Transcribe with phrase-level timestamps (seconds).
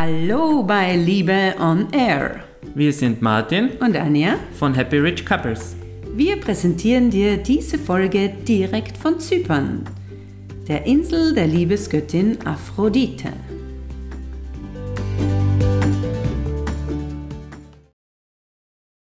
[0.00, 2.44] Hallo bei Liebe on Air
[2.76, 4.38] Wir sind Martin und Anja.
[4.56, 5.74] von Happy Rich Couples.
[6.14, 9.84] Wir präsentieren dir diese Folge direkt von Zypern,
[10.68, 13.32] der Insel der Liebesgöttin Aphrodite.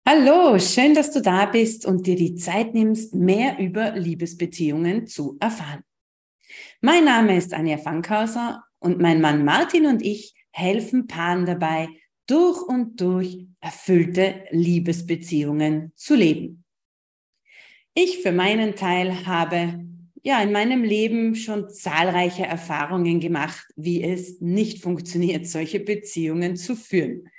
[0.08, 5.36] Hallo, schön, dass du da bist und dir die Zeit nimmst, mehr über Liebesbeziehungen zu
[5.42, 5.84] erfahren.
[6.80, 11.88] Mein Name ist Anja Fankhauser und mein Mann Martin und ich helfen Paaren dabei,
[12.26, 16.64] durch und durch erfüllte Liebesbeziehungen zu leben.
[17.94, 19.86] Ich für meinen Teil habe
[20.24, 26.76] ja in meinem Leben schon zahlreiche Erfahrungen gemacht, wie es nicht funktioniert, solche Beziehungen zu
[26.76, 27.30] führen.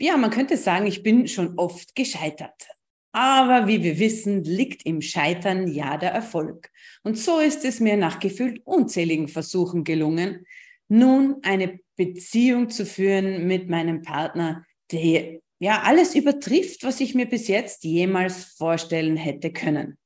[0.00, 2.68] Ja, man könnte sagen, ich bin schon oft gescheitert.
[3.12, 6.70] Aber wie wir wissen, liegt im Scheitern ja der Erfolg.
[7.02, 10.46] Und so ist es mir nach gefühlt unzähligen Versuchen gelungen,
[10.88, 17.26] nun eine Beziehung zu führen mit meinem Partner, der ja alles übertrifft, was ich mir
[17.26, 19.96] bis jetzt jemals vorstellen hätte können.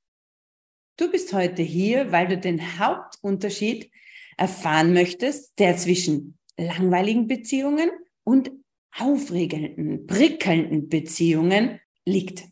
[0.98, 3.90] Du bist heute hier, weil du den Hauptunterschied
[4.36, 7.90] erfahren möchtest, der zwischen langweiligen Beziehungen
[8.24, 8.50] und
[8.98, 12.44] aufregenden, prickelnden Beziehungen liegt.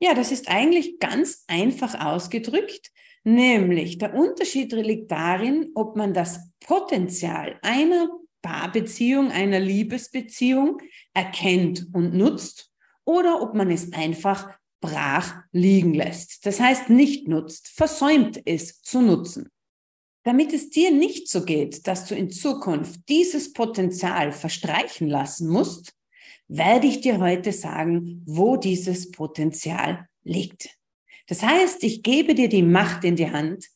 [0.00, 2.90] Ja, das ist eigentlich ganz einfach ausgedrückt,
[3.24, 8.08] nämlich der Unterschied liegt darin, ob man das Potenzial einer
[8.42, 10.78] Paarbeziehung, einer Liebesbeziehung
[11.14, 12.70] erkennt und nutzt
[13.04, 16.44] oder ob man es einfach brach liegen lässt.
[16.44, 19.48] Das heißt, nicht nutzt, versäumt es zu nutzen.
[20.24, 25.94] Damit es dir nicht so geht, dass du in Zukunft dieses Potenzial verstreichen lassen musst,
[26.48, 30.76] werde ich dir heute sagen, wo dieses Potenzial liegt.
[31.26, 33.66] Das heißt, ich gebe dir die Macht in die Hand,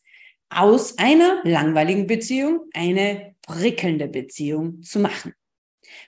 [0.49, 5.33] aus einer langweiligen Beziehung eine prickelnde Beziehung zu machen.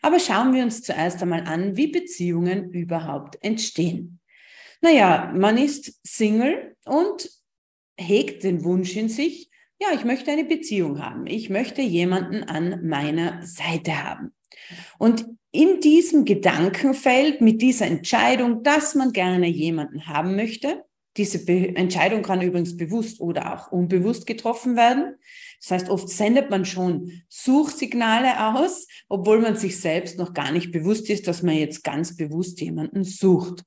[0.03, 4.21] Aber schauen wir uns zuerst einmal an, wie Beziehungen überhaupt entstehen.
[4.81, 7.31] Naja, man ist Single und
[7.99, 11.27] hegt den Wunsch in sich, ja, ich möchte eine Beziehung haben.
[11.27, 14.35] Ich möchte jemanden an meiner Seite haben.
[14.99, 20.85] Und in diesem Gedankenfeld, mit dieser Entscheidung, dass man gerne jemanden haben möchte,
[21.19, 25.17] diese Be Entscheidung kann übrigens bewusst oder auch unbewusst getroffen werden.
[25.61, 30.71] Das heißt, oft sendet man schon Suchsignale aus, obwohl man sich selbst noch gar nicht
[30.71, 33.65] bewusst ist, dass man jetzt ganz bewusst jemanden sucht.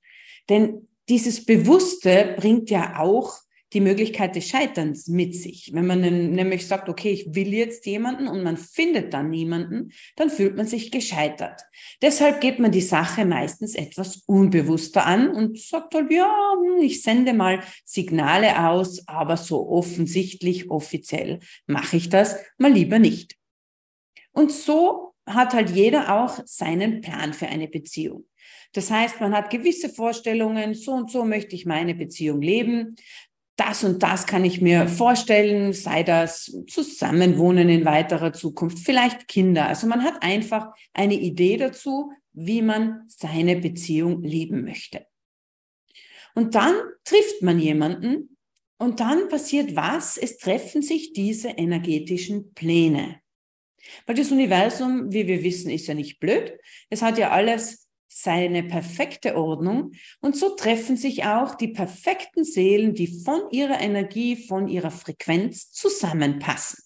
[0.50, 3.36] Denn dieses Bewusste bringt ja auch
[3.74, 5.72] die Möglichkeit des Scheiterns mit sich.
[5.74, 10.30] Wenn man nämlich sagt, okay, ich will jetzt jemanden und man findet dann niemanden, dann
[10.30, 11.62] fühlt man sich gescheitert.
[12.02, 17.02] Deshalb geht man die Sache meistens etwas unbewusster an und sagt halt, ja, hm, ich
[17.02, 23.36] sende mal Signale aus, aber so offensichtlich, offiziell mache ich das mal lieber nicht.
[24.34, 28.26] Und so hat halt jeder auch seinen Plan für eine Beziehung.
[28.74, 32.96] Das heißt, man hat gewisse Vorstellungen, so und so möchte ich meine Beziehung leben
[33.62, 39.68] das und das kann ich mir vorstellen, sei das Zusammenwohnen in weiterer Zukunft, vielleicht Kinder.
[39.68, 45.06] Also man hat einfach eine Idee dazu, wie man seine Beziehung leben möchte.
[46.34, 46.74] Und dann
[47.04, 48.38] trifft man jemanden
[48.78, 50.18] und dann passiert was?
[50.18, 53.22] Es treffen sich diese energetischen Pläne.
[54.06, 56.58] Weil das Universum, wie wir wissen, ist ja nicht blöd.
[56.90, 59.94] Es hat ja alles seine perfekte Ordnung.
[60.20, 65.72] Und so treffen sich auch die perfekten Seelen, die von ihrer Energie, von ihrer Frequenz
[65.72, 66.84] zusammenpassen.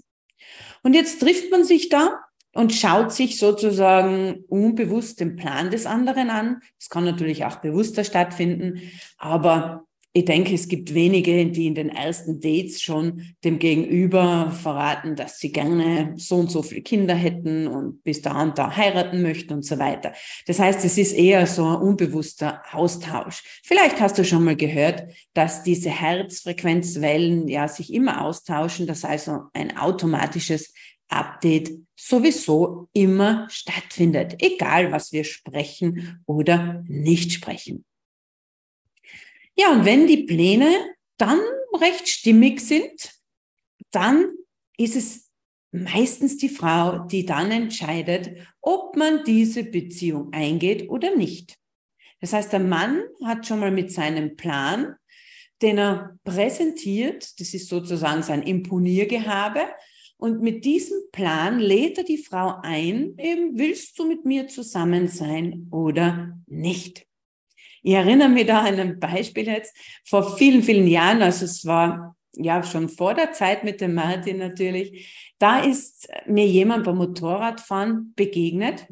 [0.83, 2.19] Und jetzt trifft man sich da
[2.53, 6.61] und schaut sich sozusagen unbewusst den Plan des anderen an.
[6.79, 9.84] Das kann natürlich auch bewusster stattfinden, aber
[10.17, 15.39] ich denke, es gibt wenige, die in den ersten Dates schon dem Gegenüber verraten, dass
[15.39, 19.51] sie gerne so und so viele Kinder hätten und bis da und da heiraten möchten
[19.51, 20.13] und so weiter.
[20.47, 23.43] Das heißt, es ist eher so ein unbewusster Austausch.
[23.65, 25.03] Vielleicht hast du schon mal gehört,
[25.33, 30.73] dass diese Herzfrequenzwellen ja sich immer austauschen, dass also ein automatisches
[31.09, 37.83] Update sowieso immer stattfindet, egal was wir sprechen oder nicht sprechen.
[39.57, 41.39] Ja, und wenn die Pläne dann
[41.79, 43.11] recht stimmig sind,
[43.91, 44.31] dann
[44.77, 45.31] ist es
[45.71, 51.57] meistens die Frau, die dann entscheidet, ob man diese Beziehung eingeht oder nicht.
[52.21, 54.95] Das heißt, der Mann hat schon mal mit seinem Plan,
[55.61, 59.61] den er präsentiert, das ist sozusagen sein Imponiergehabe,
[60.17, 65.07] und mit diesem Plan lädt er die Frau ein, eben willst du mit mir zusammen
[65.07, 67.05] sein oder nicht.
[67.85, 72.15] Ich erinnere mich da an ein Beispiel jetzt vor vielen, vielen Jahren, also es war
[72.35, 78.13] ja schon vor der Zeit mit dem Martin natürlich, da ist mir jemand beim Motorradfahren
[78.15, 78.87] begegnet.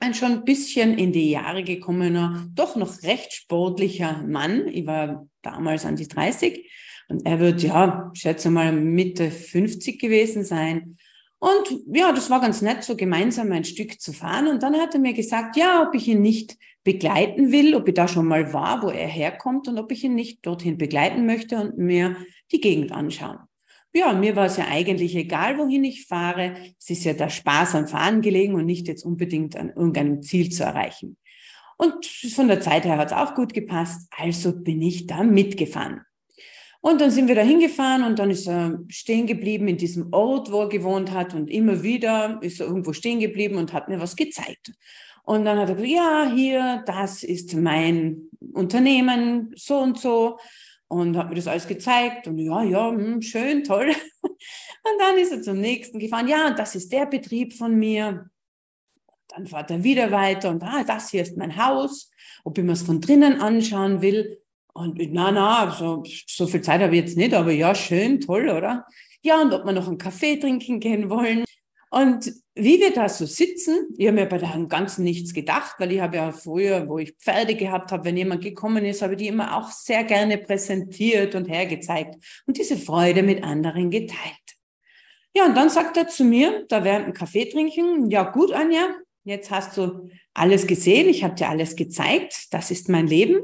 [0.00, 4.68] Ein schon ein bisschen in die Jahre gekommener, doch noch recht sportlicher Mann.
[4.68, 6.66] Ich war damals an die 30
[7.10, 10.96] und er wird, ja, schätze mal Mitte 50 gewesen sein.
[11.40, 14.48] Und ja, das war ganz nett, so gemeinsam ein Stück zu fahren.
[14.48, 17.94] Und dann hat er mir gesagt, ja, ob ich ihn nicht begleiten will, ob ich
[17.94, 21.56] da schon mal war, wo er herkommt und ob ich ihn nicht dorthin begleiten möchte
[21.56, 22.16] und mir
[22.50, 23.38] die Gegend anschauen.
[23.94, 26.54] Ja, mir war es ja eigentlich egal, wohin ich fahre.
[26.78, 30.50] Es ist ja der Spaß am Fahren gelegen und nicht jetzt unbedingt an irgendeinem Ziel
[30.50, 31.16] zu erreichen.
[31.76, 36.02] Und von der Zeit her hat es auch gut gepasst, also bin ich da mitgefahren.
[36.80, 40.52] Und dann sind wir da hingefahren und dann ist er stehen geblieben in diesem Ort,
[40.52, 44.00] wo er gewohnt hat und immer wieder ist er irgendwo stehen geblieben und hat mir
[44.00, 44.72] was gezeigt.
[45.24, 50.38] Und dann hat er gesagt, ja, hier, das ist mein Unternehmen, so und so.
[50.86, 52.26] Und hat mir das alles gezeigt.
[52.28, 53.92] Und ja, ja, hm, schön, toll.
[54.22, 56.28] Und dann ist er zum nächsten gefahren.
[56.28, 58.30] Ja, das ist der Betrieb von mir.
[59.28, 62.10] Dann fährt er wieder weiter und ah, das hier ist mein Haus.
[62.44, 64.40] Ob ich mir es von drinnen anschauen will.
[64.78, 68.48] Und na, na, so, so viel Zeit habe ich jetzt nicht, aber ja, schön, toll,
[68.48, 68.86] oder?
[69.22, 71.44] Ja, und ob wir noch einen Kaffee trinken gehen wollen.
[71.90, 75.90] Und wie wir da so sitzen, ich habe mir bei dem Ganzen nichts gedacht, weil
[75.90, 79.18] ich habe ja früher, wo ich Pferde gehabt habe, wenn jemand gekommen ist, habe ich
[79.18, 82.14] die immer auch sehr gerne präsentiert und hergezeigt
[82.46, 84.36] und diese Freude mit anderen geteilt.
[85.34, 88.94] Ja, und dann sagt er zu mir, da während ein Kaffee trinken, ja gut, Anja,
[89.24, 93.40] jetzt hast du alles gesehen, ich habe dir alles gezeigt, das ist mein Leben.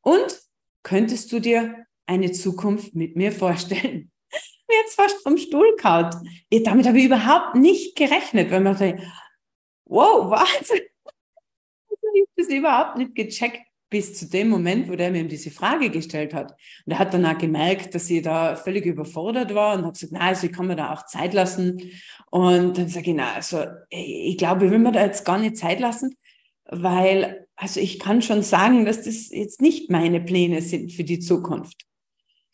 [0.00, 0.43] Und
[0.84, 4.12] könntest du dir eine Zukunft mit mir vorstellen?
[4.68, 6.14] mir jetzt fast vom Stuhl kaut.
[6.50, 9.02] Damit habe ich überhaupt nicht gerechnet, weil man sagt,
[9.84, 10.70] wow, was?
[10.70, 13.60] Ich habe das überhaupt nicht gecheckt
[13.90, 16.52] bis zu dem Moment, wo der mir diese Frage gestellt hat.
[16.84, 20.12] Und er hat dann auch gemerkt, dass ich da völlig überfordert war und hat gesagt,
[20.12, 21.80] na, also ich kann mir da auch Zeit lassen.
[22.30, 25.56] Und dann sage ich, na, also ich glaube, ich will mir da jetzt gar nicht
[25.56, 26.16] Zeit lassen,
[26.64, 31.20] weil, also ich kann schon sagen, dass das jetzt nicht meine Pläne sind für die
[31.20, 31.84] Zukunft.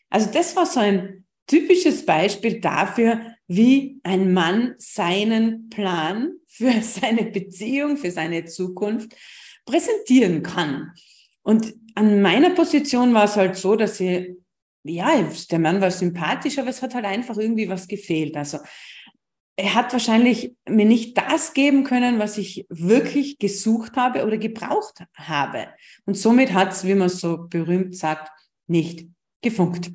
[0.09, 7.25] Also das war so ein typisches Beispiel dafür, wie ein Mann seinen Plan für seine
[7.25, 9.15] Beziehung, für seine Zukunft
[9.65, 10.91] präsentieren kann.
[11.43, 14.37] Und an meiner Position war es halt so, dass sie,
[14.83, 18.37] ja, der Mann war sympathisch, aber es hat halt einfach irgendwie was gefehlt.
[18.37, 18.59] Also
[19.55, 25.03] er hat wahrscheinlich mir nicht das geben können, was ich wirklich gesucht habe oder gebraucht
[25.15, 25.67] habe.
[26.05, 28.31] Und somit hat es, wie man so berühmt sagt,
[28.67, 29.07] nicht
[29.41, 29.91] gefunkt.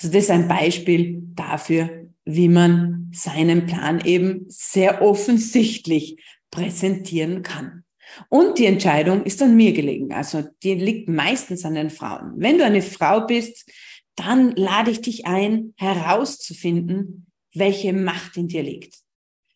[0.00, 7.84] Also das ist ein Beispiel dafür, wie man seinen Plan eben sehr offensichtlich präsentieren kann.
[8.28, 10.12] Und die Entscheidung ist an mir gelegen.
[10.12, 12.32] Also die liegt meistens an den Frauen.
[12.36, 13.70] Wenn du eine Frau bist,
[14.16, 17.27] dann lade ich dich ein, herauszufinden,
[17.58, 18.98] welche Macht in dir liegt.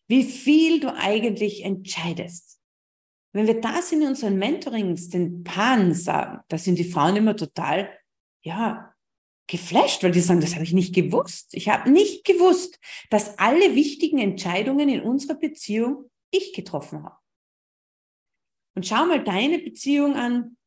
[0.07, 2.59] Wie viel du eigentlich entscheidest.
[3.31, 7.89] Wenn wir das in unseren Mentorings den Paaren sagen, da sind die Frauen immer total,
[8.43, 8.93] ja,
[9.47, 11.53] geflasht, weil die sagen, das habe ich nicht gewusst.
[11.53, 12.79] Ich habe nicht gewusst,
[13.09, 17.17] dass alle wichtigen Entscheidungen in unserer Beziehung ich getroffen habe.
[18.75, 20.57] Und schau mal deine Beziehung an,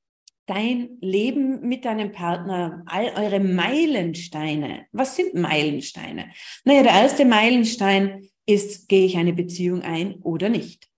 [0.47, 4.87] dein Leben mit deinem Partner, all eure Meilensteine.
[4.93, 6.31] Was sind Meilensteine?
[6.65, 10.89] Naja, der erste Meilenstein ist, gehe ich eine Beziehung ein oder nicht?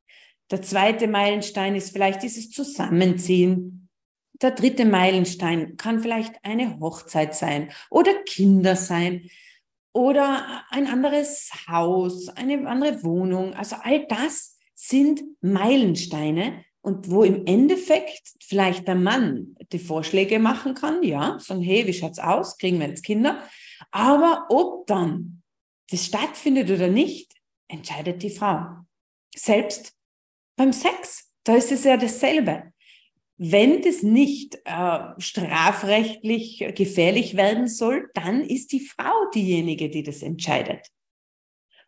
[0.50, 3.88] Der zweite Meilenstein ist vielleicht dieses Zusammenziehen.
[4.40, 9.28] Der dritte Meilenstein kann vielleicht eine Hochzeit sein oder Kinder sein
[9.93, 13.55] oder ein anderes Haus, eine andere Wohnung.
[13.55, 20.73] Also all das sind Meilensteine und wo im Endeffekt vielleicht der Mann die Vorschläge machen
[20.75, 22.57] kann, ja, sagen, hey, wie schaut's aus?
[22.57, 23.42] Kriegen wir jetzt Kinder?
[23.90, 25.42] Aber ob dann
[25.90, 27.35] das stattfindet oder nicht,
[27.68, 28.66] entscheidet die Frau.
[29.37, 29.92] Selbst
[30.57, 32.73] beim Sex, da ist es ja dasselbe.
[33.37, 40.23] Wenn das nicht äh, strafrechtlich gefährlich werden soll, dann ist die Frau diejenige, die das
[40.23, 40.88] entscheidet.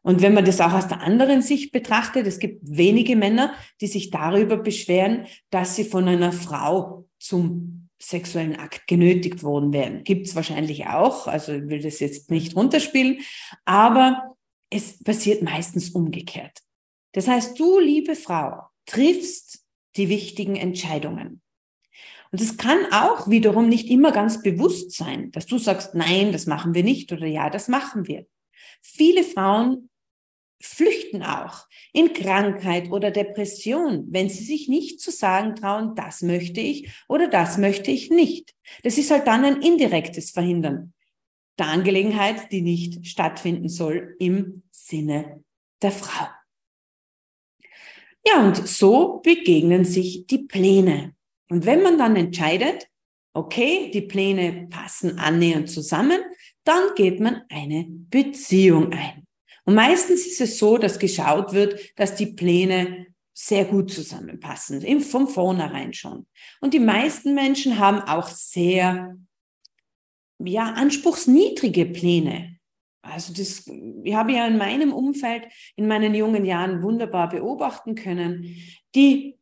[0.02, 3.86] Und wenn man das auch aus der anderen Sicht betrachtet, es gibt wenige Männer, die
[3.86, 10.04] sich darüber beschweren, dass sie von einer Frau zum sexuellen Akt genötigt worden wären.
[10.04, 13.18] Gibt es wahrscheinlich auch, also ich will das jetzt nicht runterspielen,
[13.66, 14.36] aber
[14.70, 16.60] es passiert meistens umgekehrt.
[17.12, 19.66] Das heißt, du, liebe Frau, triffst
[19.96, 21.42] die wichtigen Entscheidungen.
[22.32, 26.46] Und es kann auch wiederum nicht immer ganz bewusst sein, dass du sagst, nein, das
[26.46, 28.26] machen wir nicht oder ja, das machen wir.
[28.80, 29.89] Viele Frauen
[30.60, 36.60] flüchten auch in Krankheit oder Depression, wenn sie sich nicht zu sagen trauen, das möchte
[36.60, 38.54] ich oder das möchte ich nicht.
[38.82, 40.92] Das ist halt dann ein indirektes Verhindern.
[41.58, 45.44] der Angelegenheit, die nicht stattfinden soll im Sinne
[45.82, 46.26] der Frau.
[48.26, 51.14] Ja, und so begegnen sich die Pläne.
[51.50, 52.88] Und wenn man dann entscheidet,
[53.34, 56.20] okay, die Pläne passen annähernd zusammen,
[56.64, 59.19] dann geht man eine Beziehung ein.
[59.70, 65.28] Und meistens ist es so, dass geschaut wird, dass die Pläne sehr gut zusammenpassen, von
[65.28, 66.26] vornherein schon.
[66.60, 69.16] Und die meisten Menschen haben auch sehr,
[70.40, 72.58] ja, anspruchsniedrige Pläne.
[73.00, 73.64] Also das
[74.02, 75.44] ich habe ja in meinem Umfeld
[75.76, 78.56] in meinen jungen Jahren wunderbar beobachten können.
[78.96, 79.38] Die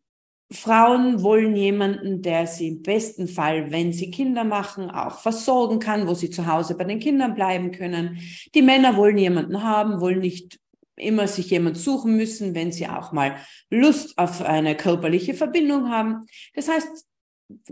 [0.50, 6.06] Frauen wollen jemanden, der sie im besten Fall, wenn sie Kinder machen, auch versorgen kann,
[6.06, 8.18] wo sie zu Hause bei den Kindern bleiben können.
[8.54, 10.58] Die Männer wollen jemanden haben, wollen nicht
[10.96, 13.36] immer sich jemand suchen müssen, wenn sie auch mal
[13.70, 16.22] Lust auf eine körperliche Verbindung haben.
[16.54, 17.06] Das heißt,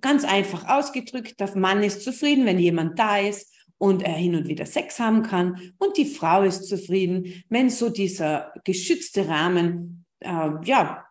[0.01, 4.49] ganz einfach ausgedrückt, der Mann ist zufrieden, wenn jemand da ist und er hin und
[4.49, 10.51] wieder Sex haben kann und die Frau ist zufrieden, wenn so dieser geschützte Rahmen äh,
[10.65, 11.06] ja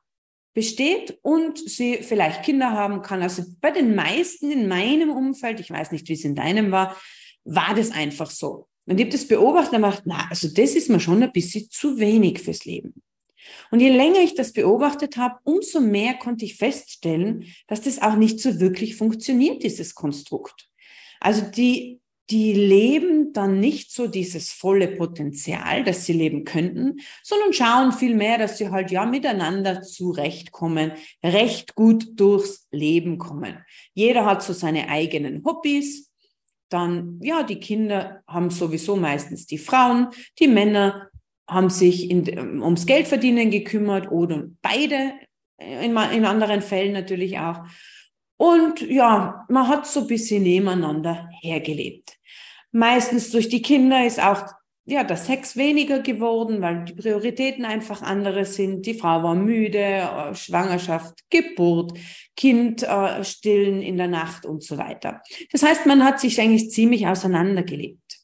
[0.55, 3.21] besteht und sie vielleicht Kinder haben kann.
[3.21, 6.97] Also bei den meisten in meinem Umfeld, ich weiß nicht, wie es in deinem war,
[7.43, 8.67] war das einfach so.
[8.87, 11.69] Und ich habe das beobachtet und gemacht, na, also das ist mir schon ein bisschen
[11.69, 12.95] zu wenig fürs Leben.
[13.69, 18.15] Und je länger ich das beobachtet habe, umso mehr konnte ich feststellen, dass das auch
[18.15, 20.69] nicht so wirklich funktioniert, dieses Konstrukt.
[21.19, 21.99] Also die
[22.31, 28.37] die leben dann nicht so dieses volle Potenzial, das sie leben könnten, sondern schauen vielmehr,
[28.37, 33.63] dass sie halt ja miteinander zurechtkommen, recht gut durchs Leben kommen.
[33.93, 36.11] Jeder hat so seine eigenen Hobbys.
[36.69, 40.07] Dann, ja, die Kinder haben sowieso meistens die Frauen,
[40.39, 41.09] die Männer
[41.47, 42.27] haben sich in,
[42.59, 45.13] ums Geldverdienen gekümmert oder beide
[45.59, 47.59] in, in anderen Fällen natürlich auch.
[48.37, 52.14] Und ja, man hat so ein bisschen nebeneinander hergelebt.
[52.75, 54.43] Meistens durch die Kinder ist auch
[54.83, 58.85] ja, der Sex weniger geworden, weil die Prioritäten einfach andere sind.
[58.85, 61.97] Die Frau war müde, äh, Schwangerschaft, Geburt,
[62.35, 65.21] Kind äh, stillen in der Nacht und so weiter.
[65.53, 68.19] Das heißt, man hat sich eigentlich ziemlich auseinandergelebt.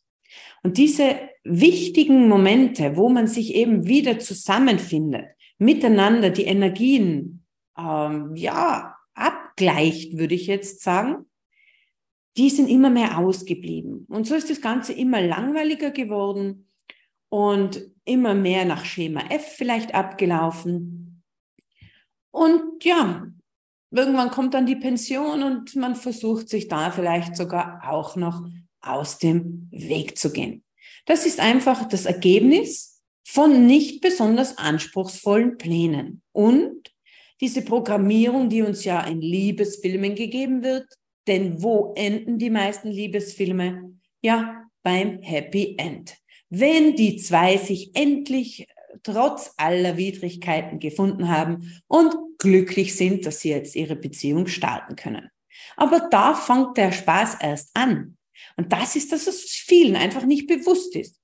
[0.63, 1.15] Und diese
[1.45, 5.27] wichtigen Momente, wo man sich eben wieder zusammenfindet,
[5.59, 7.45] miteinander die Energien
[7.77, 11.25] ähm, ja abgleicht, würde ich jetzt sagen,
[12.37, 14.05] die sind immer mehr ausgeblieben.
[14.09, 16.67] Und so ist das Ganze immer langweiliger geworden
[17.29, 21.23] und immer mehr nach Schema F vielleicht abgelaufen.
[22.31, 23.27] Und ja,
[23.91, 28.43] irgendwann kommt dann die Pension und man versucht sich da vielleicht sogar auch noch
[28.79, 30.63] aus dem Weg zu gehen.
[31.05, 36.91] Das ist einfach das Ergebnis von nicht besonders anspruchsvollen Plänen und
[37.39, 40.85] diese Programmierung, die uns ja in Liebesfilmen gegeben wird,
[41.27, 43.93] denn wo enden die meisten Liebesfilme?
[44.21, 46.17] Ja, beim Happy End.
[46.49, 48.67] Wenn die zwei sich endlich
[49.03, 55.29] trotz aller Widrigkeiten gefunden haben und glücklich sind, dass sie jetzt ihre Beziehung starten können.
[55.77, 58.17] Aber da fängt der Spaß erst an.
[58.57, 61.20] Und das ist, dass es vielen einfach nicht bewusst ist.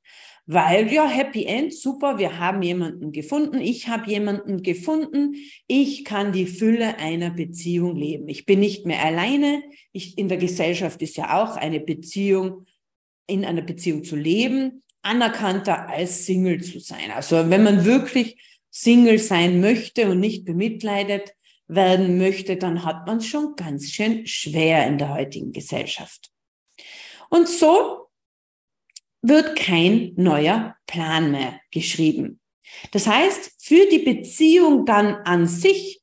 [0.49, 5.35] Weil ja, Happy End, super, wir haben jemanden gefunden, ich habe jemanden gefunden,
[5.67, 8.29] ich kann die Fülle einer Beziehung leben.
[8.29, 9.61] Ich bin nicht mehr alleine.
[9.91, 12.65] Ich, in der Gesellschaft ist ja auch eine Beziehung,
[13.27, 17.11] in einer Beziehung zu leben, anerkannter als Single zu sein.
[17.13, 18.37] Also wenn man wirklich
[18.69, 21.33] Single sein möchte und nicht bemitleidet
[21.67, 26.31] werden möchte, dann hat man es schon ganz schön schwer in der heutigen Gesellschaft.
[27.29, 28.06] Und so
[29.27, 32.39] wird kein neuer Plan mehr geschrieben.
[32.91, 36.01] Das heißt, für die Beziehung dann an sich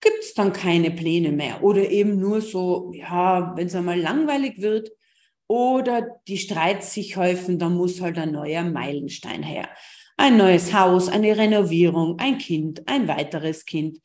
[0.00, 4.60] gibt es dann keine Pläne mehr oder eben nur so, ja, wenn es einmal langweilig
[4.60, 4.90] wird
[5.46, 9.68] oder die Streits sich häufen, dann muss halt ein neuer Meilenstein her.
[10.16, 13.98] Ein neues Haus, eine Renovierung, ein Kind, ein weiteres Kind.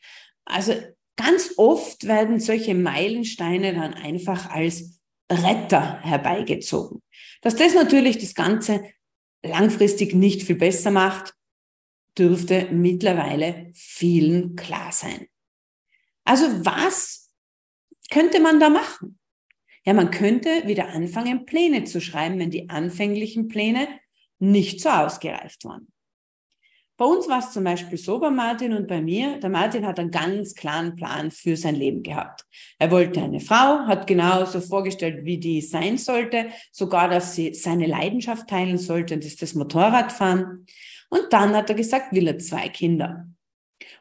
[0.45, 0.73] Also
[1.15, 5.01] ganz oft werden solche Meilensteine dann einfach als
[5.31, 7.01] Retter herbeigezogen.
[7.41, 8.83] Dass das natürlich das Ganze
[9.43, 11.33] langfristig nicht viel besser macht,
[12.17, 15.27] dürfte mittlerweile vielen klar sein.
[16.23, 17.31] Also was
[18.09, 19.19] könnte man da machen?
[19.85, 23.87] Ja, man könnte wieder anfangen, Pläne zu schreiben, wenn die anfänglichen Pläne
[24.39, 25.91] nicht so ausgereift waren.
[26.97, 29.37] Bei uns war es zum Beispiel so bei Martin und bei mir.
[29.41, 32.45] Der Martin hat einen ganz klaren Plan für sein Leben gehabt.
[32.79, 37.85] Er wollte eine Frau, hat genauso vorgestellt, wie die sein sollte, sogar, dass sie seine
[37.85, 40.65] Leidenschaft teilen sollte, und das ist das Motorradfahren.
[41.09, 43.27] Und dann hat er gesagt, will er zwei Kinder.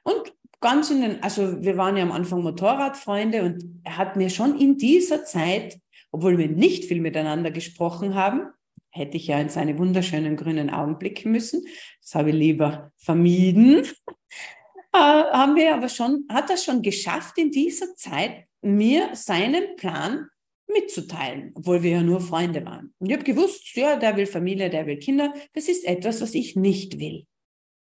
[0.04, 4.30] Und ganz in den, also wir waren ja am Anfang Motorradfreunde und er hat mir
[4.30, 5.80] schon in dieser Zeit,
[6.12, 8.50] obwohl wir nicht viel miteinander gesprochen haben,
[8.94, 11.66] hätte ich ja in seine wunderschönen grünen Augen blicken müssen.
[12.00, 13.84] Das habe ich lieber vermieden.
[14.92, 20.28] äh, haben wir aber schon, hat er schon geschafft, in dieser Zeit mir seinen Plan
[20.68, 22.94] mitzuteilen, obwohl wir ja nur Freunde waren.
[22.98, 25.34] Und ich habe gewusst, ja, der will Familie, der will Kinder.
[25.52, 27.26] Das ist etwas, was ich nicht will.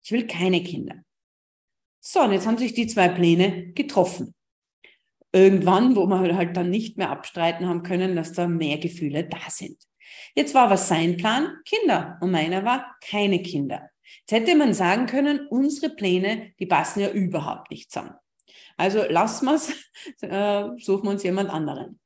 [0.04, 0.96] Ich will keine Kinder.
[2.00, 4.34] So, und jetzt haben sich die zwei Pläne getroffen.
[5.34, 9.50] Irgendwann, wo wir halt dann nicht mehr abstreiten haben können, dass da mehr Gefühle da
[9.50, 9.78] sind.
[10.38, 13.90] Jetzt war aber sein Plan Kinder und meiner war keine Kinder.
[14.20, 18.14] Jetzt hätte man sagen können, unsere Pläne, die passen ja überhaupt nicht zusammen.
[18.78, 19.74] Also lassen wir es,
[20.22, 22.00] äh, suchen wir uns jemand anderen.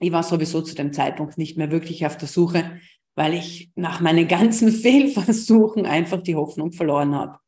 [0.00, 2.80] Ich war sowieso zu dem Zeitpunkt nicht mehr wirklich auf der Suche,
[3.14, 7.38] weil ich nach meinen ganzen Fehlversuchen einfach die Hoffnung verloren habe.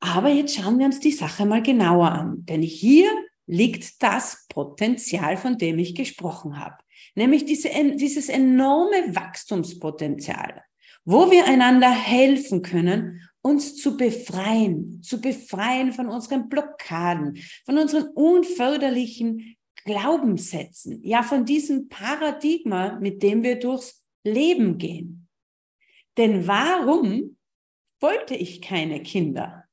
[0.00, 3.10] Aber jetzt schauen wir uns die Sache mal genauer an, denn hier
[3.46, 6.78] liegt das Potenzial, von dem ich gesprochen habe,
[7.14, 10.62] nämlich diese, dieses enorme Wachstumspotenzial
[11.04, 18.08] wo wir einander helfen können, uns zu befreien, zu befreien von unseren Blockaden, von unseren
[18.14, 25.28] unförderlichen Glaubenssätzen, ja von diesem Paradigma, mit dem wir durchs Leben gehen.
[26.18, 27.38] Denn warum
[27.98, 29.64] wollte ich keine Kinder?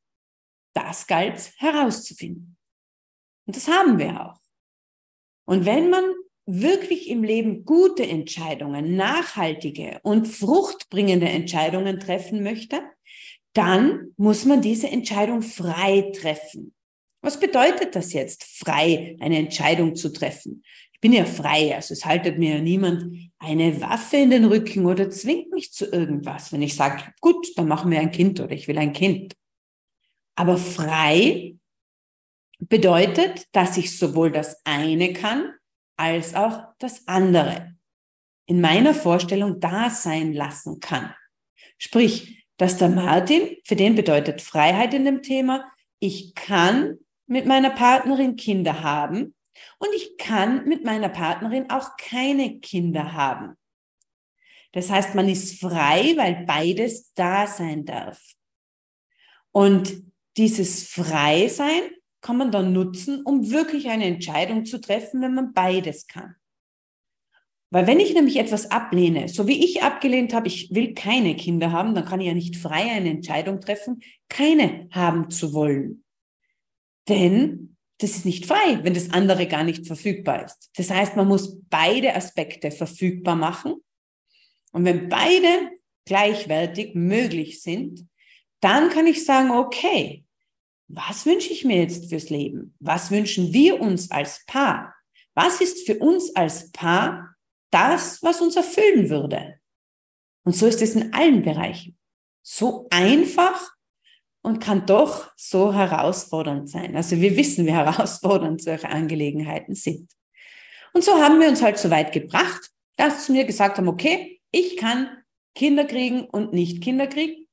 [0.73, 2.57] Das galt herauszufinden.
[3.45, 4.39] Und das haben wir auch.
[5.45, 6.03] Und wenn man
[6.47, 12.81] wirklich im Leben gute Entscheidungen, nachhaltige und fruchtbringende Entscheidungen treffen möchte,
[13.53, 16.73] dann muss man diese Entscheidung frei treffen.
[17.21, 20.63] Was bedeutet das jetzt, frei eine Entscheidung zu treffen?
[20.93, 24.85] Ich bin ja frei, also es haltet mir ja niemand eine Waffe in den Rücken
[24.85, 28.53] oder zwingt mich zu irgendwas, wenn ich sage, gut, dann machen wir ein Kind oder
[28.53, 29.35] ich will ein Kind.
[30.35, 31.55] Aber frei
[32.59, 35.51] bedeutet, dass ich sowohl das eine kann,
[35.97, 37.75] als auch das andere
[38.45, 41.13] in meiner Vorstellung da sein lassen kann.
[41.77, 45.69] Sprich, dass der Martin, für den bedeutet Freiheit in dem Thema,
[45.99, 49.35] ich kann mit meiner Partnerin Kinder haben
[49.79, 53.55] und ich kann mit meiner Partnerin auch keine Kinder haben.
[54.71, 58.21] Das heißt, man ist frei, weil beides da sein darf.
[59.51, 60.03] Und
[60.37, 61.81] dieses Freisein
[62.21, 66.35] kann man dann nutzen, um wirklich eine Entscheidung zu treffen, wenn man beides kann.
[67.69, 71.71] Weil wenn ich nämlich etwas ablehne, so wie ich abgelehnt habe, ich will keine Kinder
[71.71, 76.03] haben, dann kann ich ja nicht frei eine Entscheidung treffen, keine haben zu wollen.
[77.09, 80.69] Denn das ist nicht frei, wenn das andere gar nicht verfügbar ist.
[80.75, 83.75] Das heißt, man muss beide Aspekte verfügbar machen.
[84.71, 85.71] Und wenn beide
[86.05, 88.07] gleichwertig möglich sind,
[88.61, 90.23] dann kann ich sagen, okay,
[90.87, 92.75] was wünsche ich mir jetzt fürs Leben?
[92.79, 94.95] Was wünschen wir uns als Paar?
[95.33, 97.35] Was ist für uns als Paar
[97.71, 99.59] das, was uns erfüllen würde?
[100.43, 101.97] Und so ist es in allen Bereichen.
[102.41, 103.69] So einfach
[104.41, 106.95] und kann doch so herausfordernd sein.
[106.95, 110.09] Also wir wissen, wie herausfordernd solche Angelegenheiten sind.
[110.93, 114.77] Und so haben wir uns halt so weit gebracht, dass wir gesagt haben, okay, ich
[114.77, 115.09] kann
[115.53, 117.46] Kinder kriegen und nicht Kinder kriegen.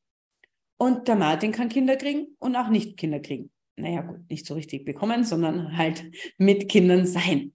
[0.77, 3.51] Und der Martin kann Kinder kriegen und auch nicht Kinder kriegen.
[3.77, 6.05] Naja, gut, nicht so richtig bekommen, sondern halt
[6.39, 7.55] mit Kindern sein.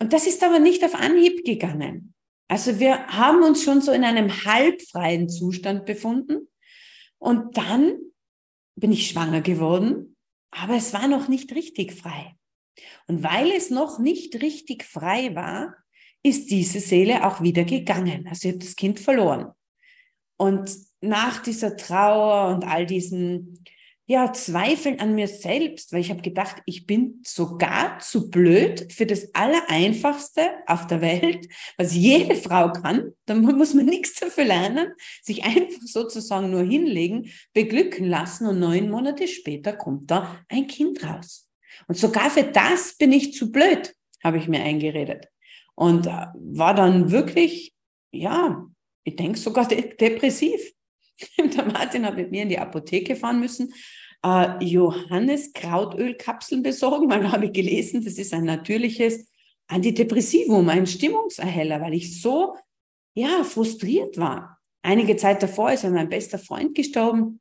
[0.00, 2.14] Und das ist aber nicht auf Anhieb gegangen.
[2.48, 6.48] Also wir haben uns schon so in einem halbfreien Zustand befunden.
[7.18, 7.96] Und dann
[8.76, 10.16] bin ich schwanger geworden,
[10.50, 12.36] aber es war noch nicht richtig frei.
[13.06, 15.74] Und weil es noch nicht richtig frei war,
[16.22, 18.26] ist diese Seele auch wieder gegangen.
[18.28, 19.52] Also ich habe das Kind verloren.
[20.36, 23.58] Und nach dieser Trauer und all diesen
[24.06, 29.06] ja, Zweifeln an mir selbst, weil ich habe gedacht, ich bin sogar zu blöd für
[29.06, 33.12] das Allereinfachste auf der Welt, was jede Frau kann.
[33.24, 34.88] Da muss man nichts dafür lernen,
[35.22, 41.02] sich einfach sozusagen nur hinlegen, beglücken lassen und neun Monate später kommt da ein Kind
[41.02, 41.48] raus.
[41.88, 45.28] Und sogar für das bin ich zu blöd, habe ich mir eingeredet.
[45.76, 47.74] Und äh, war dann wirklich,
[48.12, 48.66] ja,
[49.02, 50.60] ich denke sogar de depressiv.
[51.38, 53.72] Der Martin hat mit mir in die Apotheke fahren müssen,
[54.24, 59.26] äh, Johannes Krautöl-Kapseln besorgen, weil da habe ich gelesen, das ist ein natürliches
[59.68, 62.56] Antidepressivum, ein Stimmungserheller, weil ich so,
[63.14, 64.58] ja, frustriert war.
[64.82, 67.40] Einige Zeit davor ist mein bester Freund gestorben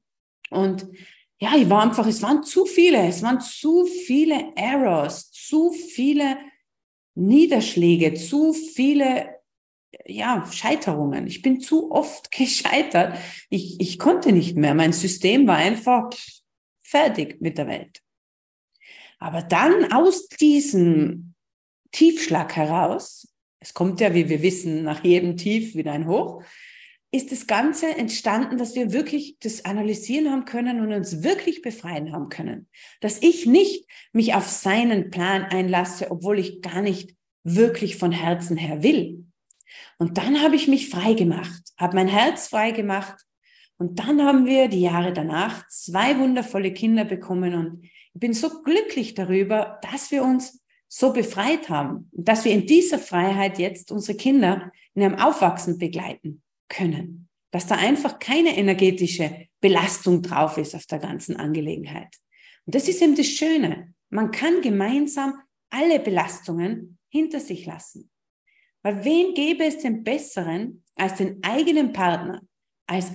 [0.50, 0.88] und
[1.40, 6.38] ja, ich war einfach, es waren zu viele, es waren zu viele Errors, zu viele
[7.16, 9.33] Niederschläge, zu viele
[10.06, 11.28] ja, Scheiterungen.
[11.28, 13.18] Ich bin zu oft gescheitert.
[13.50, 14.74] Ich, ich konnte nicht mehr.
[14.74, 16.10] Mein System war einfach
[16.82, 18.02] fertig mit der Welt.
[19.20, 21.34] Aber dann aus diesem
[21.92, 23.28] Tiefschlag heraus,
[23.60, 26.44] es kommt ja, wie wir wissen, nach jedem Tief wieder ein Hoch,
[27.12, 32.12] ist das Ganze entstanden, dass wir wirklich das analysieren haben können und uns wirklich befreien
[32.12, 32.68] haben können.
[33.02, 38.58] Dass ich nicht mich auf seinen Plan einlasse, obwohl ich gar nicht wirklich von Herzen
[38.58, 39.26] her will.
[39.98, 43.16] Und dann habe ich mich frei gemacht, habe mein Herz frei gemacht.
[43.78, 47.54] Und dann haben wir die Jahre danach zwei wundervolle Kinder bekommen.
[47.54, 50.64] Und ich bin so glücklich darüber, dass wir uns
[50.96, 56.44] so befreit haben dass wir in dieser Freiheit jetzt unsere Kinder in einem Aufwachsen begleiten
[56.70, 57.30] können.
[57.50, 62.16] Dass da einfach keine energetische Belastung drauf ist auf der ganzen Angelegenheit.
[62.66, 63.94] Und das ist eben das Schöne.
[64.10, 65.34] Man kann gemeinsam
[65.72, 68.12] alle Belastungen hinter sich lassen.
[68.84, 72.42] Weil wen gäbe es denn besseren als den eigenen Partner,
[72.86, 73.12] als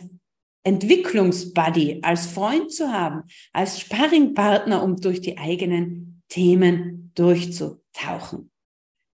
[0.64, 8.50] Entwicklungsbuddy, als Freund zu haben, als Sparringpartner, um durch die eigenen Themen durchzutauchen.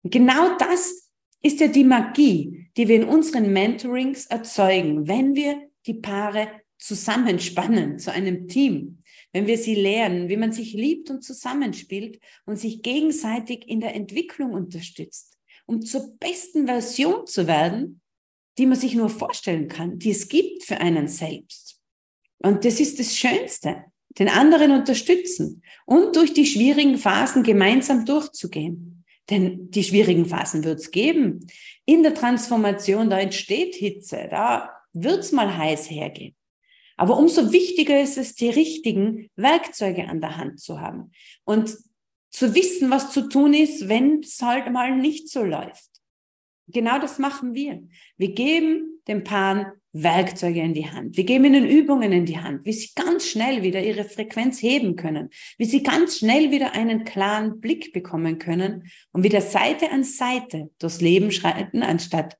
[0.03, 1.09] Und genau das
[1.41, 7.99] ist ja die Magie, die wir in unseren Mentorings erzeugen, wenn wir die Paare zusammenspannen
[7.99, 12.81] zu einem Team, wenn wir sie lernen, wie man sich liebt und zusammenspielt und sich
[12.81, 15.37] gegenseitig in der Entwicklung unterstützt,
[15.71, 18.01] um zur besten Version zu werden,
[18.57, 21.79] die man sich nur vorstellen kann, die es gibt für einen selbst.
[22.39, 23.85] Und das ist das Schönste,
[24.19, 29.05] den anderen unterstützen und durch die schwierigen Phasen gemeinsam durchzugehen.
[29.29, 31.47] Denn die schwierigen Phasen wird es geben.
[31.85, 36.35] In der Transformation, da entsteht Hitze, da wird es mal heiß hergehen.
[36.97, 41.11] Aber umso wichtiger ist es, die richtigen Werkzeuge an der Hand zu haben
[41.45, 41.77] und
[42.31, 45.89] zu wissen, was zu tun ist, wenn es halt mal nicht so läuft.
[46.67, 47.83] Genau das machen wir.
[48.17, 51.17] Wir geben den Paaren Werkzeuge in die Hand.
[51.17, 54.95] Wir geben ihnen Übungen in die Hand, wie sie ganz schnell wieder ihre Frequenz heben
[54.95, 60.05] können, wie sie ganz schnell wieder einen klaren Blick bekommen können und wieder Seite an
[60.05, 62.37] Seite durchs Leben schreiten, anstatt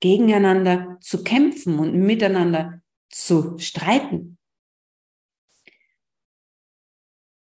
[0.00, 2.80] gegeneinander zu kämpfen und miteinander
[3.10, 4.38] zu streiten.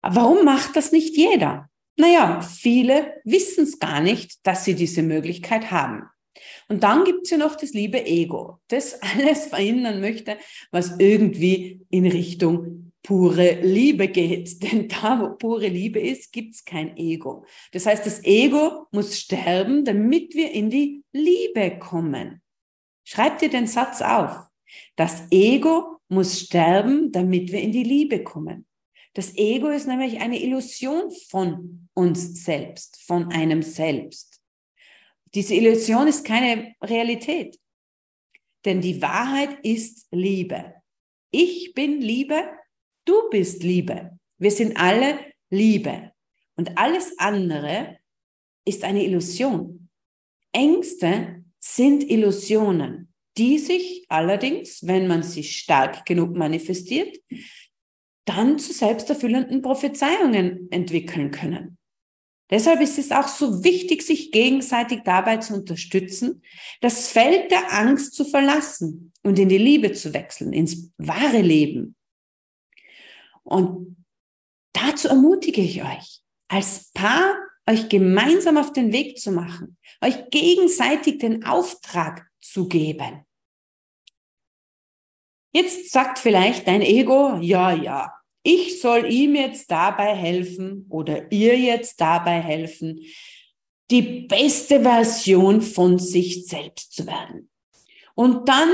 [0.02, 1.70] warum macht das nicht jeder?
[1.98, 6.04] Naja, viele wissen es gar nicht, dass sie diese Möglichkeit haben.
[6.70, 10.38] Und dann gibt es ja noch das liebe Ego, das alles verhindern möchte,
[10.72, 14.62] was irgendwie in Richtung pure Liebe geht.
[14.64, 17.46] Denn da, wo pure Liebe ist, gibt es kein Ego.
[17.72, 22.42] Das heißt, das Ego muss sterben, damit wir in die Liebe kommen.
[23.06, 24.38] Schreib dir den Satz auf.
[24.96, 28.67] Das Ego muss sterben, damit wir in die Liebe kommen.
[29.18, 34.40] Das Ego ist nämlich eine Illusion von uns selbst, von einem selbst.
[35.34, 37.60] Diese Illusion ist keine Realität.
[38.64, 40.76] Denn die Wahrheit ist Liebe.
[41.32, 42.44] Ich bin Liebe,
[43.06, 44.20] du bist Liebe.
[44.38, 45.18] Wir sind alle
[45.50, 46.12] Liebe.
[46.56, 47.98] Und alles andere
[48.66, 49.90] ist eine Illusion.
[50.52, 57.18] Ängste sind Illusionen, die sich allerdings, wenn man sie stark genug manifestiert,
[58.28, 61.78] dann zu selbsterfüllenden Prophezeiungen entwickeln können.
[62.50, 66.44] Deshalb ist es auch so wichtig, sich gegenseitig dabei zu unterstützen,
[66.80, 71.96] das Feld der Angst zu verlassen und in die Liebe zu wechseln, ins wahre Leben.
[73.44, 73.98] Und
[74.74, 77.36] dazu ermutige ich euch, als Paar
[77.70, 83.26] euch gemeinsam auf den Weg zu machen, euch gegenseitig den Auftrag zu geben.
[85.54, 91.58] Jetzt sagt vielleicht dein Ego, ja, ja, ich soll ihm jetzt dabei helfen oder ihr
[91.58, 93.02] jetzt dabei helfen,
[93.92, 97.50] die beste Version von sich selbst zu werden.
[98.16, 98.70] Und dann,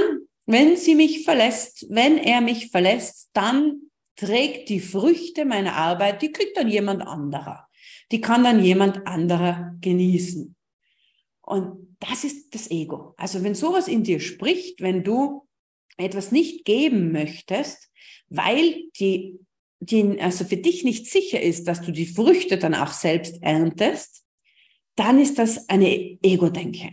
[0.45, 3.81] wenn sie mich verlässt, wenn er mich verlässt, dann
[4.15, 7.67] trägt die Früchte meiner Arbeit, die kriegt dann jemand anderer.
[8.11, 10.55] Die kann dann jemand anderer genießen.
[11.41, 13.13] Und das ist das Ego.
[13.17, 15.47] Also wenn sowas in dir spricht, wenn du
[15.97, 17.91] etwas nicht geben möchtest,
[18.29, 19.39] weil die
[19.85, 24.23] die also für dich nicht sicher ist, dass du die Früchte dann auch selbst erntest,
[24.95, 25.89] dann ist das eine
[26.21, 26.91] Ego-Denke.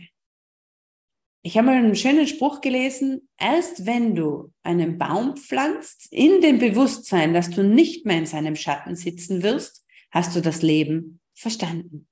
[1.43, 6.59] Ich habe mal einen schönen Spruch gelesen, erst wenn du einen Baum pflanzt, in dem
[6.59, 12.07] Bewusstsein, dass du nicht mehr in seinem Schatten sitzen wirst, hast du das Leben verstanden.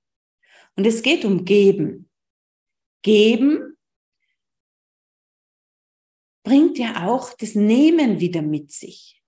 [0.76, 2.10] Und es geht um Geben.
[3.04, 3.78] Geben
[6.44, 9.19] bringt ja auch das Nehmen wieder mit sich.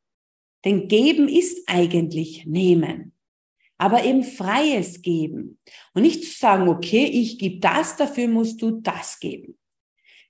[0.65, 3.13] Denn geben ist eigentlich nehmen.
[3.77, 5.59] Aber eben freies Geben.
[5.93, 9.57] Und nicht zu sagen, okay, ich gebe das, dafür musst du das geben.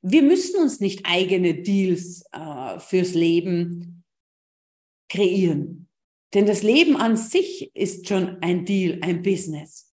[0.02, 4.04] Wir müssen uns nicht eigene Deals äh, fürs Leben
[5.10, 5.90] kreieren.
[6.34, 9.94] Denn das Leben an sich ist schon ein Deal, ein Business.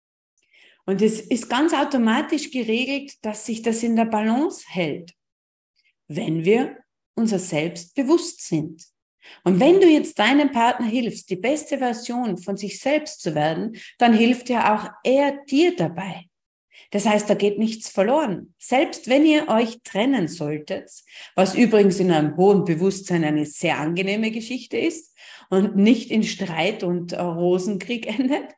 [0.86, 5.14] Und es ist ganz automatisch geregelt, dass sich das in der Balance hält,
[6.08, 6.78] wenn wir
[7.16, 8.86] unser Selbst bewusst sind.
[9.44, 13.78] Und wenn du jetzt deinem Partner hilfst, die beste Version von sich selbst zu werden,
[13.98, 16.26] dann hilft ja auch er dir dabei.
[16.92, 18.54] Das heißt, da geht nichts verloren.
[18.58, 20.90] Selbst wenn ihr euch trennen solltet,
[21.36, 25.14] was übrigens in einem hohen Bewusstsein eine sehr angenehme Geschichte ist
[25.50, 28.56] und nicht in Streit und äh, Rosenkrieg endet,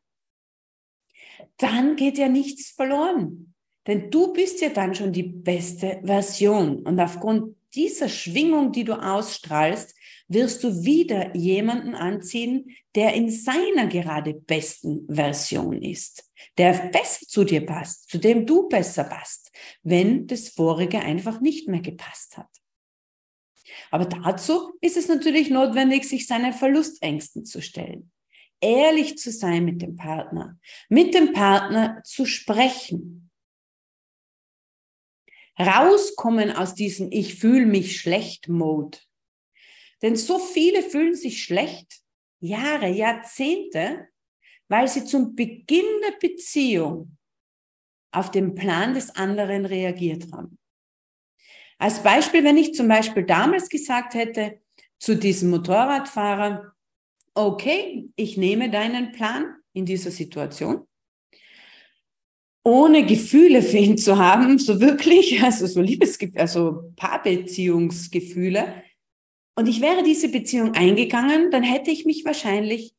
[1.57, 3.53] dann geht ja nichts verloren.
[3.87, 6.85] Denn du bist ja dann schon die beste Version.
[6.85, 9.95] Und aufgrund dieser Schwingung, die du ausstrahlst,
[10.29, 17.43] wirst du wieder jemanden anziehen, der in seiner gerade besten Version ist, der besser zu
[17.43, 22.49] dir passt, zu dem du besser passt, wenn das vorige einfach nicht mehr gepasst hat.
[23.91, 28.11] Aber dazu ist es natürlich notwendig, sich seinen Verlustängsten zu stellen,
[28.61, 33.31] ehrlich zu sein mit dem Partner, mit dem Partner zu sprechen,
[35.59, 38.99] rauskommen aus diesem Ich fühle mich schlecht Mode
[40.01, 42.01] denn so viele fühlen sich schlecht,
[42.39, 44.07] Jahre, Jahrzehnte,
[44.69, 47.17] weil sie zum Beginn der Beziehung
[48.11, 50.57] auf den Plan des anderen reagiert haben.
[51.77, 54.59] Als Beispiel, wenn ich zum Beispiel damals gesagt hätte
[54.99, 56.73] zu diesem Motorradfahrer,
[57.33, 60.85] okay, ich nehme deinen Plan in dieser Situation,
[62.63, 68.83] ohne Gefühle für ihn zu haben, so wirklich, also so Liebesgefühle, also Paarbeziehungsgefühle,
[69.59, 72.95] und ich wäre diese Beziehung eingegangen, dann hätte ich mich wahrscheinlich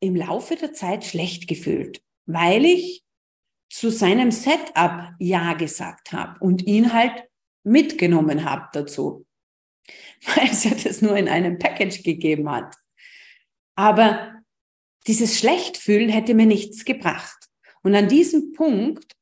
[0.00, 3.04] im Laufe der Zeit schlecht gefühlt, weil ich
[3.68, 7.28] zu seinem Setup Ja gesagt habe und ihn halt
[7.62, 9.26] mitgenommen habe dazu,
[10.34, 12.74] weil es ja das nur in einem Package gegeben hat.
[13.74, 14.40] Aber
[15.06, 17.50] dieses Schlechtfühlen hätte mir nichts gebracht.
[17.82, 19.12] Und an diesem Punkt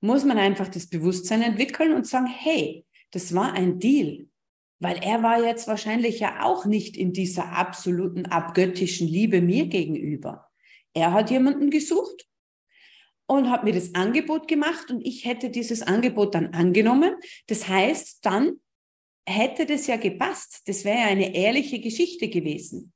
[0.00, 4.30] muss man einfach das Bewusstsein entwickeln und sagen, hey, das war ein Deal.
[4.80, 10.48] Weil er war jetzt wahrscheinlich ja auch nicht in dieser absoluten abgöttischen Liebe mir gegenüber.
[10.94, 12.28] Er hat jemanden gesucht
[13.26, 17.14] und hat mir das Angebot gemacht und ich hätte dieses Angebot dann angenommen.
[17.46, 18.60] Das heißt, dann
[19.28, 20.62] hätte das ja gepasst.
[20.66, 22.92] Das wäre ja eine ehrliche Geschichte gewesen.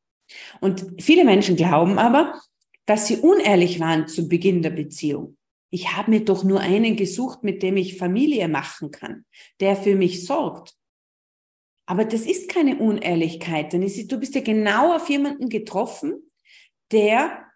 [0.60, 2.40] Und viele Menschen glauben aber,
[2.86, 5.36] dass sie unehrlich waren zu Beginn der Beziehung.
[5.70, 9.24] Ich habe mir doch nur einen gesucht, mit dem ich Familie machen kann,
[9.60, 10.74] der für mich sorgt.
[11.86, 16.30] Aber das ist keine Unehrlichkeit, denn du bist ja genau auf jemanden getroffen,
[16.92, 17.46] der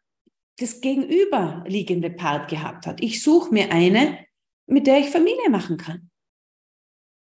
[0.59, 3.03] das gegenüberliegende Part gehabt hat.
[3.03, 4.19] Ich suche mir eine,
[4.67, 6.11] mit der ich Familie machen kann.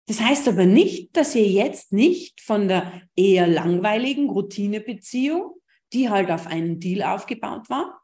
[0.07, 5.55] Das heißt aber nicht, dass ihr jetzt nicht von der eher langweiligen Routinebeziehung,
[5.93, 8.01] die halt auf einen Deal aufgebaut war,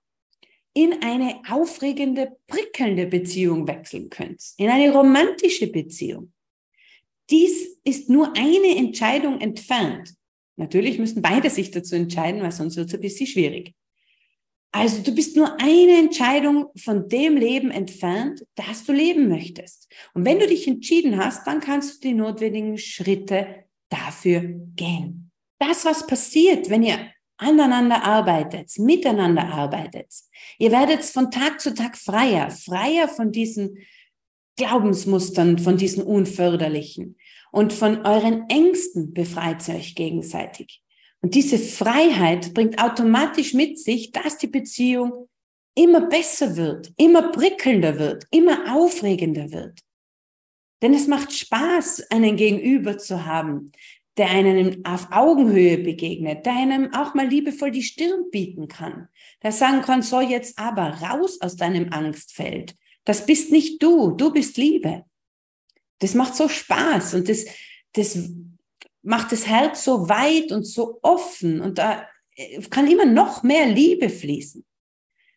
[0.74, 6.34] in eine aufregende, prickelnde Beziehung wechseln könnt, in eine romantische Beziehung.
[7.32, 10.14] Dies ist nur eine Entscheidung entfernt.
[10.58, 13.74] Natürlich müssen beide sich dazu entscheiden, weil sonst wird es ein bisschen schwierig.
[14.74, 19.92] Also du bist nur eine Entscheidung von dem Leben entfernt, das du leben möchtest.
[20.14, 24.42] Und wenn du dich entschieden hast, dann kannst du die notwendigen Schritte dafür
[24.76, 25.32] gehen.
[25.60, 30.14] Das, was passiert, wenn ihr aneinander arbeitet, miteinander arbeitet,
[30.58, 33.78] ihr werdet von Tag zu Tag freier, freier von diesen
[34.56, 37.18] Glaubensmustern, von diesen unförderlichen.
[37.52, 40.82] Und von euren Ängsten befreit ihr euch gegenseitig.
[41.22, 45.28] Und diese Freiheit bringt automatisch mit sich, dass die Beziehung
[45.76, 49.80] immer besser wird, immer prickelnder wird, immer aufregender wird.
[50.82, 53.72] Denn es macht Spaß, einen Gegenüber zu haben,
[54.18, 59.08] der einem auf Augenhöhe begegnet, der einem auch mal liebevoll die Stirn bieten kann,
[59.42, 64.32] der sagen kann, so jetzt aber raus aus deinem Angstfeld, das bist nicht du, du
[64.32, 65.06] bist Liebe.
[66.02, 67.46] Das macht so Spaß und das,
[67.94, 68.18] das
[69.04, 72.08] macht das Herz so weit und so offen und da
[72.70, 74.66] kann immer noch mehr Liebe fließen.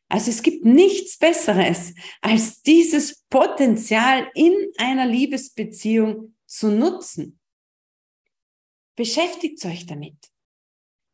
[0.09, 7.39] Also es gibt nichts Besseres, als dieses Potenzial in einer Liebesbeziehung zu nutzen.
[8.97, 10.17] Beschäftigt euch damit.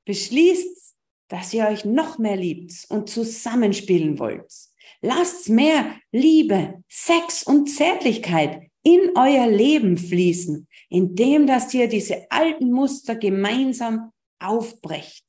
[0.05, 0.95] Beschließt,
[1.29, 4.53] dass ihr euch noch mehr liebt und zusammenspielen wollt.
[5.01, 12.73] Lasst mehr Liebe, Sex und Zärtlichkeit in euer Leben fließen, indem dass ihr diese alten
[12.73, 15.27] Muster gemeinsam aufbrecht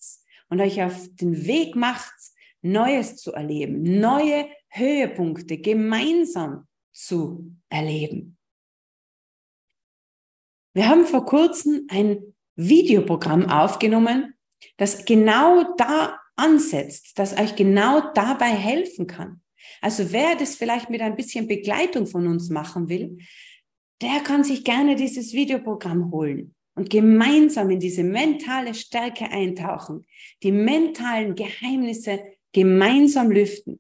[0.50, 2.14] und euch auf den Weg macht,
[2.64, 8.38] Neues zu erleben, neue Höhepunkte gemeinsam zu erleben.
[10.74, 14.36] Wir haben vor kurzem ein Videoprogramm aufgenommen,
[14.78, 19.41] das genau da ansetzt, das euch genau dabei helfen kann.
[19.82, 23.18] Also wer das vielleicht mit ein bisschen Begleitung von uns machen will,
[24.02, 30.06] der kann sich gerne dieses Videoprogramm holen und gemeinsam in diese mentale Stärke eintauchen,
[30.44, 32.20] die mentalen Geheimnisse
[32.54, 33.80] gemeinsam lüften.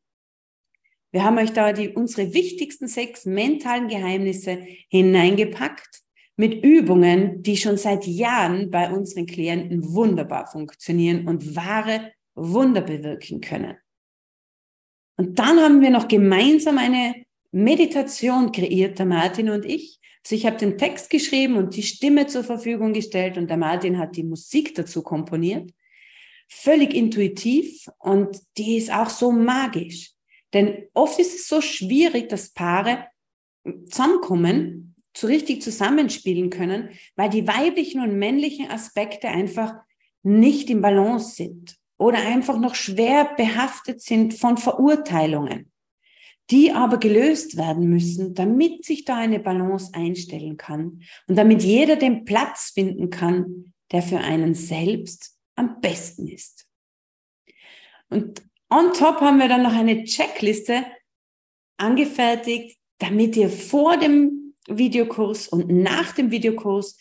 [1.11, 6.01] Wir haben euch da die, unsere wichtigsten sechs mentalen Geheimnisse hineingepackt
[6.37, 13.41] mit Übungen, die schon seit Jahren bei unseren Klienten wunderbar funktionieren und wahre Wunder bewirken
[13.41, 13.75] können.
[15.17, 17.15] Und dann haben wir noch gemeinsam eine
[17.51, 19.99] Meditation kreiert, der Martin und ich.
[20.23, 23.97] Also ich habe den Text geschrieben und die Stimme zur Verfügung gestellt und der Martin
[23.97, 25.71] hat die Musik dazu komponiert.
[26.47, 30.11] Völlig intuitiv und die ist auch so magisch.
[30.53, 33.07] Denn oft ist es so schwierig, dass Paare
[33.89, 39.75] zusammenkommen, so richtig zusammenspielen können, weil die weiblichen und männlichen Aspekte einfach
[40.23, 45.71] nicht im Balance sind oder einfach noch schwer behaftet sind von Verurteilungen,
[46.49, 51.97] die aber gelöst werden müssen, damit sich da eine Balance einstellen kann und damit jeder
[51.97, 56.65] den Platz finden kann, der für einen selbst am besten ist.
[58.09, 60.83] Und On top haben wir dann noch eine Checkliste
[61.77, 66.97] angefertigt, damit ihr vor dem Videokurs und nach dem Videokurs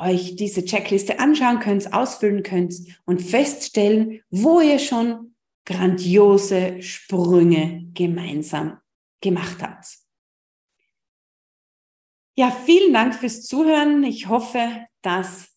[0.00, 5.34] euch diese Checkliste anschauen könnt, ausfüllen könnt und feststellen, wo ihr schon
[5.64, 8.78] grandiose Sprünge gemeinsam
[9.20, 9.98] gemacht habt.
[12.36, 14.02] Ja, vielen Dank fürs Zuhören.
[14.02, 15.50] Ich hoffe, dass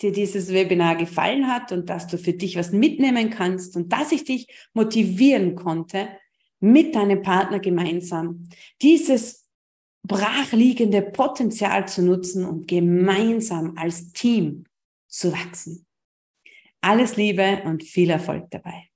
[0.00, 4.12] dir dieses Webinar gefallen hat und dass du für dich was mitnehmen kannst und dass
[4.12, 6.08] ich dich motivieren konnte,
[6.60, 8.48] mit deinem Partner gemeinsam
[8.82, 9.39] dieses
[10.06, 14.64] brachliegende Potenzial zu nutzen und gemeinsam als Team
[15.08, 15.86] zu wachsen.
[16.80, 18.90] Alles Liebe und viel Erfolg dabei.